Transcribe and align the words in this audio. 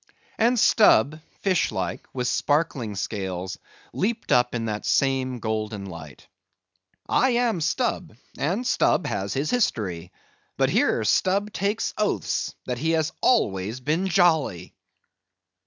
And 0.39 0.57
Stubb, 0.57 1.19
fish 1.41 1.71
like, 1.71 2.07
with 2.11 2.27
sparkling 2.27 2.95
scales, 2.95 3.59
leaped 3.93 4.31
up 4.31 4.55
in 4.55 4.65
that 4.65 4.83
same 4.83 5.37
golden 5.37 5.85
light:— 5.85 6.25
"I 7.07 7.29
am 7.33 7.61
Stubb, 7.61 8.17
and 8.35 8.65
Stubb 8.65 9.05
has 9.05 9.35
his 9.35 9.51
history; 9.51 10.11
but 10.57 10.71
here 10.71 11.03
Stubb 11.05 11.53
takes 11.53 11.93
oaths 11.99 12.55
that 12.65 12.79
he 12.79 12.93
has 12.97 13.11
always 13.21 13.79
been 13.79 14.07
jolly!" 14.07 14.73